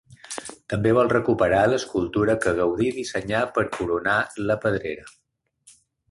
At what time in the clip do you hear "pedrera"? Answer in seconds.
4.65-5.05